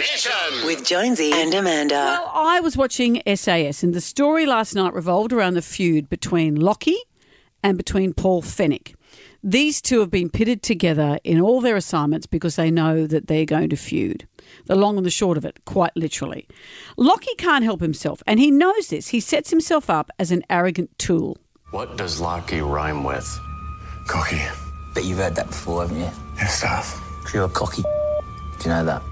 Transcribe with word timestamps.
Mission. 0.00 0.64
With 0.66 0.82
Jonesy 0.84 1.30
and 1.32 1.52
Amanda. 1.52 1.94
Well, 1.94 2.30
I 2.34 2.58
was 2.60 2.74
watching 2.74 3.20
SAS, 3.36 3.82
and 3.82 3.92
the 3.92 4.00
story 4.00 4.46
last 4.46 4.74
night 4.74 4.94
revolved 4.94 5.30
around 5.30 5.54
the 5.54 5.62
feud 5.62 6.08
between 6.08 6.54
Locky 6.56 6.96
and 7.62 7.76
between 7.76 8.14
Paul 8.14 8.40
Fenech. 8.40 8.94
These 9.44 9.82
two 9.82 10.00
have 10.00 10.10
been 10.10 10.30
pitted 10.30 10.62
together 10.62 11.18
in 11.22 11.38
all 11.38 11.60
their 11.60 11.76
assignments 11.76 12.26
because 12.26 12.56
they 12.56 12.70
know 12.70 13.06
that 13.06 13.26
they're 13.26 13.44
going 13.44 13.68
to 13.70 13.76
feud. 13.76 14.26
The 14.64 14.74
long 14.74 14.96
and 14.96 15.04
the 15.04 15.10
short 15.10 15.36
of 15.36 15.44
it, 15.44 15.60
quite 15.66 15.94
literally. 15.94 16.48
Locky 16.96 17.34
can't 17.36 17.64
help 17.64 17.82
himself, 17.82 18.22
and 18.26 18.40
he 18.40 18.50
knows 18.50 18.88
this. 18.88 19.08
He 19.08 19.20
sets 19.20 19.50
himself 19.50 19.90
up 19.90 20.10
as 20.18 20.30
an 20.30 20.42
arrogant 20.48 20.98
tool. 20.98 21.36
What 21.72 21.98
does 21.98 22.20
Locky 22.20 22.62
rhyme 22.62 23.04
with? 23.04 23.28
Cocky. 24.08 24.40
But 24.94 25.04
you've 25.04 25.18
heard 25.18 25.34
that 25.36 25.48
before, 25.48 25.82
haven't 25.82 25.98
you? 26.00 26.10
Yeah, 26.36 26.46
stuff. 26.46 26.98
'Cause 27.22 27.34
You're 27.34 27.44
a 27.44 27.48
cocky. 27.50 27.82
Do 27.82 27.88
you 28.64 28.70
know 28.70 28.84
that? 28.86 29.02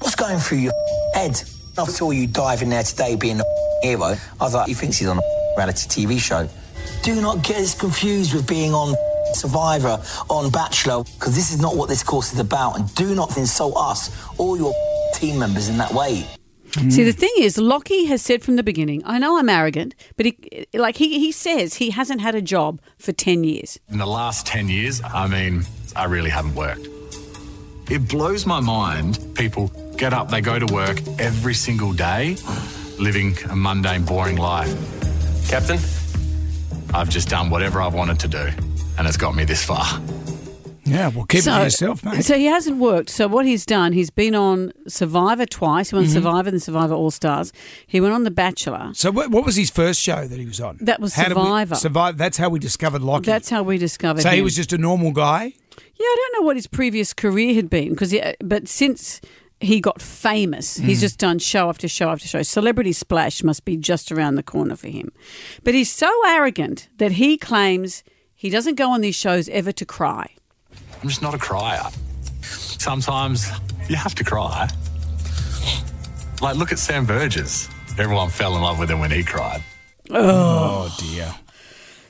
What's 0.00 0.14
going 0.14 0.38
through 0.38 0.58
your 0.58 0.72
head? 1.14 1.42
I 1.78 1.84
saw 1.84 2.10
you 2.10 2.26
dive 2.26 2.62
in 2.62 2.70
there 2.70 2.82
today 2.82 3.16
being 3.16 3.40
a 3.40 3.44
hero. 3.82 4.16
I 4.40 4.44
was 4.44 4.54
like, 4.54 4.68
he 4.68 4.74
thinks 4.74 4.98
he's 4.98 5.08
on 5.08 5.18
a 5.18 5.22
reality 5.56 5.88
TV 5.88 6.18
show. 6.18 6.48
Do 7.02 7.20
not 7.20 7.42
get 7.42 7.58
us 7.58 7.78
confused 7.78 8.34
with 8.34 8.46
being 8.46 8.72
on 8.72 8.94
Survivor, 9.34 10.02
on 10.30 10.50
Bachelor, 10.50 11.04
because 11.04 11.34
this 11.34 11.52
is 11.52 11.60
not 11.60 11.76
what 11.76 11.88
this 11.88 12.02
course 12.02 12.32
is 12.32 12.38
about. 12.38 12.78
And 12.78 12.94
do 12.94 13.14
not 13.14 13.36
insult 13.36 13.74
us 13.76 14.10
or 14.38 14.56
your 14.56 14.74
team 15.14 15.38
members 15.38 15.68
in 15.68 15.76
that 15.78 15.92
way. 15.92 16.26
See, 16.90 17.04
the 17.04 17.12
thing 17.12 17.32
is, 17.38 17.56
Locky 17.56 18.04
has 18.04 18.20
said 18.20 18.42
from 18.42 18.56
the 18.56 18.62
beginning, 18.62 19.00
I 19.06 19.18
know 19.18 19.38
I'm 19.38 19.48
arrogant, 19.48 19.94
but 20.18 20.26
he, 20.26 20.66
like 20.74 20.96
he, 20.96 21.18
he 21.18 21.32
says 21.32 21.74
he 21.74 21.88
hasn't 21.88 22.20
had 22.20 22.34
a 22.34 22.42
job 22.42 22.82
for 22.98 23.12
10 23.12 23.44
years. 23.44 23.80
In 23.88 23.96
the 23.96 24.06
last 24.06 24.46
10 24.46 24.68
years, 24.68 25.00
I 25.02 25.26
mean, 25.26 25.64
I 25.94 26.04
really 26.04 26.28
haven't 26.28 26.54
worked. 26.54 26.86
It 27.90 28.06
blows 28.08 28.44
my 28.44 28.60
mind. 28.60 29.18
People 29.34 29.70
get 29.96 30.12
up, 30.12 30.28
they 30.30 30.40
go 30.40 30.58
to 30.58 30.72
work 30.72 30.98
every 31.18 31.54
single 31.54 31.92
day, 31.92 32.36
living 32.98 33.36
a 33.50 33.56
mundane, 33.56 34.04
boring 34.04 34.36
life. 34.36 34.70
Captain? 35.48 35.78
I've 36.94 37.08
just 37.08 37.28
done 37.28 37.50
whatever 37.50 37.80
I've 37.80 37.94
wanted 37.94 38.20
to 38.20 38.28
do, 38.28 38.48
and 38.98 39.06
it's 39.06 39.16
got 39.16 39.34
me 39.34 39.44
this 39.44 39.64
far. 39.64 39.84
Yeah, 40.84 41.08
well, 41.08 41.24
keep 41.24 41.40
it 41.40 41.44
to 41.44 41.62
yourself, 41.64 42.04
mate. 42.04 42.24
So 42.24 42.38
he 42.38 42.44
hasn't 42.44 42.76
worked. 42.76 43.10
So 43.10 43.26
what 43.26 43.44
he's 43.44 43.66
done, 43.66 43.92
he's 43.92 44.10
been 44.10 44.36
on 44.36 44.72
Survivor 44.86 45.44
twice. 45.44 45.90
He 45.90 45.96
won 45.96 46.04
Mhm. 46.04 46.12
Survivor 46.12 46.48
and 46.50 46.62
Survivor 46.62 46.94
All 46.94 47.10
Stars. 47.10 47.52
He 47.88 48.00
went 48.00 48.14
on 48.14 48.22
The 48.22 48.30
Bachelor. 48.30 48.90
So 48.94 49.10
what, 49.10 49.32
what 49.32 49.44
was 49.44 49.56
his 49.56 49.68
first 49.68 50.00
show 50.00 50.28
that 50.28 50.38
he 50.38 50.46
was 50.46 50.60
on? 50.60 50.78
That 50.80 51.00
was 51.00 51.14
How 51.14 51.24
did 51.24 51.36
we- 51.36 51.42
Survivor. 51.42 51.74
Survivor. 51.74 52.16
That's 52.16 52.36
how 52.36 52.50
we 52.50 52.60
discovered 52.60 53.02
Locky. 53.02 53.26
That's 53.26 53.50
how 53.50 53.64
we 53.64 53.78
discovered 53.78 54.20
so 54.22 54.28
him. 54.28 54.36
he 54.36 54.42
was 54.42 54.54
just 54.54 54.72
a 54.72 54.78
normal 54.78 55.10
guy. 55.10 55.54
Yeah, 55.98 56.04
I 56.06 56.16
don't 56.32 56.40
know 56.40 56.46
what 56.46 56.54
his 56.54 56.68
previous 56.68 57.12
career 57.12 57.54
had 57.56 57.68
been 57.68 57.88
because, 57.90 58.14
but 58.44 58.68
since 58.68 59.20
he 59.60 59.80
got 59.80 60.02
famous, 60.02 60.76
he's 60.76 60.98
Mm. 60.98 61.00
just 61.00 61.18
done 61.18 61.38
show 61.38 61.68
after 61.68 61.88
show 61.88 62.10
after 62.10 62.28
show. 62.28 62.42
Celebrity 62.42 62.92
Splash 62.92 63.42
must 63.42 63.64
be 63.64 63.76
just 63.76 64.12
around 64.12 64.34
the 64.34 64.42
corner 64.42 64.76
for 64.76 64.88
him. 64.88 65.10
But 65.64 65.74
he's 65.74 65.90
so 65.90 66.10
arrogant 66.26 66.88
that 66.98 67.12
he 67.12 67.38
claims 67.38 68.02
he 68.34 68.50
doesn't 68.50 68.74
go 68.74 68.90
on 68.90 69.00
these 69.00 69.14
shows 69.16 69.48
ever 69.48 69.72
to 69.72 69.86
cry. 69.86 70.28
I'm 71.02 71.08
just 71.08 71.22
not 71.22 71.34
a 71.34 71.38
crier. 71.38 71.82
Sometimes 72.42 73.48
you 73.88 73.96
have 73.96 74.14
to 74.16 74.24
cry. 74.24 74.68
Like, 76.42 76.56
look 76.56 76.70
at 76.70 76.78
Sam 76.78 77.06
Burgess. 77.06 77.68
Everyone 77.98 78.28
fell 78.28 78.56
in 78.56 78.62
love 78.62 78.78
with 78.78 78.90
him 78.90 78.98
when 78.98 79.10
he 79.10 79.22
cried. 79.24 79.62
Oh. 80.10 80.94
dear. 81.00 81.34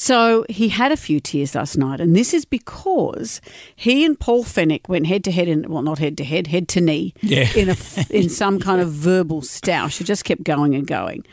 So 0.00 0.46
he 0.48 0.68
had 0.68 0.92
a 0.92 0.96
few 0.96 1.18
tears 1.18 1.56
last 1.56 1.76
night, 1.76 2.00
and 2.00 2.14
this 2.14 2.32
is 2.32 2.44
because 2.44 3.40
he 3.74 4.04
and 4.04 4.18
Paul 4.18 4.44
Fenech 4.44 4.88
went 4.88 5.08
head 5.08 5.24
to 5.24 5.32
head, 5.32 5.48
in 5.48 5.68
well, 5.68 5.82
not 5.82 5.98
head 5.98 6.16
to 6.18 6.24
head, 6.24 6.46
head 6.46 6.68
to 6.68 6.80
knee, 6.80 7.14
Yeah. 7.20 7.50
in 7.56 7.68
a 7.68 7.76
in 8.10 8.28
some 8.28 8.60
kind 8.60 8.80
of 8.80 8.92
verbal 8.92 9.42
stoush. 9.42 10.00
It 10.00 10.04
just 10.04 10.24
kept 10.24 10.44
going 10.44 10.74
and 10.76 10.86
going, 10.86 11.26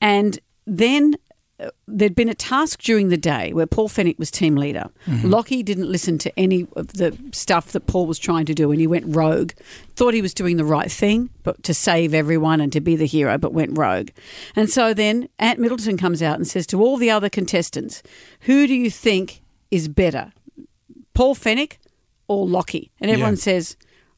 and 0.00 0.38
then. 0.64 1.16
There'd 1.86 2.16
been 2.16 2.28
a 2.28 2.34
task 2.34 2.82
during 2.82 3.10
the 3.10 3.16
day 3.16 3.52
where 3.52 3.66
Paul 3.66 3.88
Fenech 3.88 4.18
was 4.18 4.30
team 4.30 4.56
leader. 4.56 4.90
Mhm. 5.06 5.30
Locky 5.30 5.62
didn't 5.62 5.88
listen 5.90 6.18
to 6.18 6.36
any 6.36 6.66
of 6.74 6.88
the 6.94 7.16
stuff 7.32 7.70
that 7.72 7.86
Paul 7.86 8.06
was 8.06 8.18
trying 8.18 8.44
to 8.46 8.54
do, 8.54 8.72
and 8.72 8.80
he 8.80 8.88
went 8.88 9.04
rogue. 9.14 9.52
Thought 9.94 10.14
he 10.14 10.22
was 10.22 10.34
doing 10.34 10.56
the 10.56 10.64
right 10.64 10.90
thing, 10.90 11.30
but 11.44 11.62
to 11.62 11.72
save 11.72 12.12
everyone 12.12 12.60
and 12.60 12.72
to 12.72 12.80
be 12.80 12.96
the 12.96 13.06
hero, 13.06 13.38
but 13.38 13.52
went 13.52 13.78
rogue. 13.78 14.08
And 14.56 14.68
so 14.68 14.92
then 14.92 15.28
Ant 15.38 15.60
Middleton 15.60 15.96
comes 15.96 16.22
out 16.22 16.36
and 16.36 16.46
says 16.46 16.66
to 16.68 16.82
all 16.82 16.96
the 16.96 17.10
other 17.10 17.28
contestants, 17.28 18.02
"Who 18.40 18.66
do 18.66 18.74
you 18.74 18.90
think 18.90 19.40
is 19.70 19.86
better, 19.86 20.32
Paul 21.14 21.36
Fenech 21.36 21.74
or 22.26 22.48
Locky?" 22.48 22.90
And 23.00 23.12
everyone 23.12 23.34
Yeah. 23.34 23.38
says, 23.40 23.76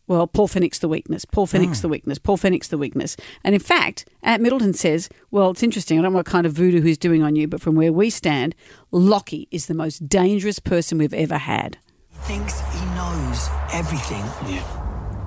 "Well, 0.09 0.27
Paul 0.27 0.49
Fenech's 0.49 0.79
the 0.79 0.89
weakness. 0.89 1.25
Paul 1.25 1.47
Fenech's 1.47 1.81
Oh. 1.81 1.83
the 1.83 1.89
weakness. 1.89 2.19
Paul 2.19 2.37
Fenech's 2.37 2.69
the 2.69 2.79
weakness." 2.79 3.17
And 3.45 3.55
in 3.55 3.61
fact, 3.61 4.05
Ant 4.23 4.43
Middleton 4.43 4.75
says, 4.75 5.09
"Well, 5.31 5.51
it's 5.51 5.63
interesting. 5.63 5.99
I 5.99 6.03
don't 6.03 6.13
know 6.13 6.19
what 6.19 6.27
kind 6.27 6.47
of 6.47 6.53
voodoo 6.53 6.83
he's 6.83 6.99
doing 6.99 7.23
on 7.23 7.37
you, 7.37 7.49
but 7.49 7.61
from 7.61 7.75
where 7.75 7.93
we 7.93 8.11
stand, 8.11 8.55
Locky 8.93 9.49
is 9.51 9.67
the 9.67 9.75
most 9.75 10.09
dangerous 10.09 10.59
person 10.59 10.99
we've 10.99 11.15
ever 11.15 11.39
had." 11.39 11.79
Thinks 12.23 12.61
he 12.73 12.85
knows 12.95 13.49
everything. 13.73 14.25
Yeah. 14.49 14.63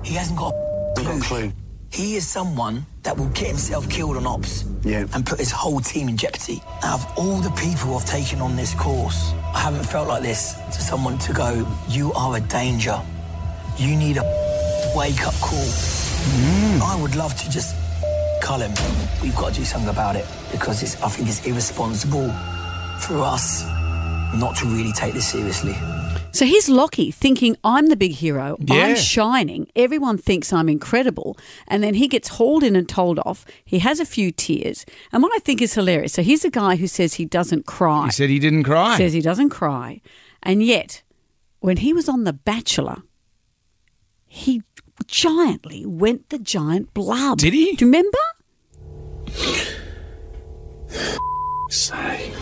He 0.02 0.14
hasn't 0.14 0.38
got 0.38 0.54
a 0.98 1.20
clue. 1.20 1.52
He 1.92 2.14
is 2.14 2.26
someone 2.26 2.86
that 3.02 3.16
will 3.18 3.26
get 3.28 3.48
himself 3.48 3.88
killed 3.88 4.16
on 4.16 4.24
ops 4.26 4.64
Yeah. 4.84 5.06
and 5.12 5.26
put 5.26 5.38
his 5.40 5.50
whole 5.50 5.80
team 5.80 6.08
in 6.08 6.16
jeopardy. 6.16 6.62
Out 6.84 7.00
of 7.00 7.18
all 7.18 7.36
the 7.40 7.50
people 7.50 7.96
I've 7.96 8.04
taken 8.06 8.40
on 8.40 8.54
this 8.54 8.74
course, 8.74 9.32
I 9.54 9.58
haven't 9.60 9.84
felt 9.86 10.06
like 10.08 10.22
this 10.22 10.54
to 10.72 10.80
someone 10.82 11.18
to 11.18 11.32
go, 11.32 11.66
You 11.88 12.12
are 12.12 12.36
a 12.36 12.40
danger. 12.40 13.00
You 13.76 13.96
need 13.96 14.18
a 14.18 14.49
wake 14.94 15.26
up 15.26 15.34
call. 15.34 15.58
Mm. 15.58 16.80
I 16.80 16.98
would 17.00 17.14
love 17.16 17.34
to 17.36 17.50
just 17.50 17.76
cull 18.42 18.60
him. 18.60 18.72
We've 19.22 19.36
got 19.36 19.52
to 19.52 19.60
do 19.60 19.64
something 19.64 19.90
about 19.90 20.16
it 20.16 20.26
because 20.52 20.82
it's, 20.82 21.00
I 21.02 21.08
think 21.08 21.28
it's 21.28 21.46
irresponsible 21.46 22.28
for 22.98 23.18
us 23.18 23.64
not 24.34 24.56
to 24.56 24.66
really 24.66 24.92
take 24.92 25.14
this 25.14 25.28
seriously. 25.28 25.74
So 26.32 26.46
here's 26.46 26.68
Locky 26.68 27.10
thinking 27.10 27.56
I'm 27.64 27.88
the 27.88 27.96
big 27.96 28.12
hero. 28.12 28.56
Yeah. 28.60 28.84
I'm 28.86 28.96
shining. 28.96 29.66
Everyone 29.74 30.16
thinks 30.16 30.52
I'm 30.52 30.68
incredible. 30.68 31.36
And 31.66 31.82
then 31.82 31.94
he 31.94 32.06
gets 32.06 32.28
hauled 32.28 32.62
in 32.62 32.76
and 32.76 32.88
told 32.88 33.18
off. 33.20 33.44
He 33.64 33.80
has 33.80 33.98
a 33.98 34.06
few 34.06 34.30
tears. 34.30 34.86
And 35.12 35.22
what 35.22 35.32
I 35.34 35.40
think 35.40 35.60
is 35.60 35.74
hilarious 35.74 36.12
so 36.12 36.22
here's 36.22 36.44
a 36.44 36.50
guy 36.50 36.76
who 36.76 36.86
says 36.86 37.14
he 37.14 37.24
doesn't 37.24 37.66
cry. 37.66 38.06
He 38.06 38.12
said 38.12 38.30
he 38.30 38.38
didn't 38.38 38.62
cry. 38.64 38.96
Says 38.96 39.12
he 39.12 39.20
doesn't 39.20 39.50
cry. 39.50 40.00
And 40.42 40.62
yet, 40.62 41.02
when 41.58 41.78
he 41.78 41.92
was 41.92 42.08
on 42.08 42.24
The 42.24 42.32
Bachelor, 42.32 43.02
he 44.26 44.62
giantly 45.06 45.84
went 45.86 46.28
the 46.30 46.38
giant 46.38 46.92
blub. 46.94 47.38
Did 47.38 47.52
he? 47.52 47.76
Do 47.76 47.84
you 47.84 47.90
remember? 47.90 48.18
Sake. 51.68 52.34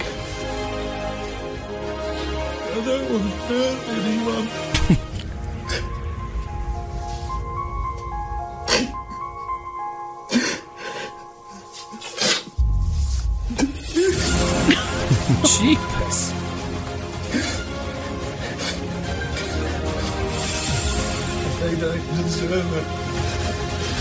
I 2.71 2.83
don't 2.85 3.11
want 3.11 3.25
to 3.25 3.31
hurt 3.49 3.89
anyone. 3.89 4.49
Jeepers. 15.45 15.98
They 21.69 21.77
don't 21.81 22.17
deserve 22.23 22.77
it. 22.77 23.99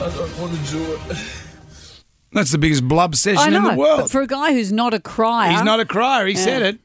I 0.00 0.10
don't 0.14 0.38
want 0.38 0.52
to 0.54 0.70
do 0.72 0.92
it. 0.94 1.00
That's 2.32 2.52
the 2.52 2.58
biggest 2.58 2.86
blub 2.86 3.16
session 3.16 3.38
I 3.42 3.48
know. 3.48 3.56
in 3.58 3.64
the 3.64 3.80
world. 3.80 4.00
But 4.02 4.10
for 4.10 4.20
a 4.20 4.26
guy 4.26 4.52
who's 4.52 4.70
not 4.72 4.94
a 4.94 5.00
crier. 5.00 5.50
He's 5.50 5.64
not 5.64 5.80
a 5.80 5.84
crier. 5.84 6.26
He 6.26 6.34
Yeah. 6.34 6.44
said 6.44 6.62
it. 6.62 6.78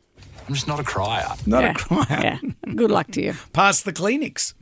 I'm 0.48 0.54
just 0.56 0.68
not 0.68 0.80
a 0.80 0.84
crier. 0.84 1.28
Not 1.46 1.64
Yeah. 1.64 1.72
a 1.72 1.74
crier. 1.76 2.40
Yeah. 2.42 2.74
Good 2.76 2.90
luck 2.92 3.12
to 3.12 3.22
you. 3.22 3.34
Pass 3.54 3.82
the 3.82 3.94
Kleenex. 3.94 4.54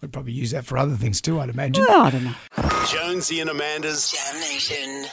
We'd 0.00 0.12
probably 0.12 0.32
use 0.32 0.52
that 0.52 0.64
for 0.64 0.78
other 0.78 0.94
things 0.96 1.20
too, 1.20 1.38
I'd 1.40 1.50
imagine. 1.50 1.84
Well, 1.88 2.02
I 2.02 2.10
don't 2.10 2.24
know. 2.24 2.34
Jonesy 2.90 3.40
and 3.40 3.50
Amanda's 3.50 4.10
Jam 4.10 4.40
Nation. 4.40 5.06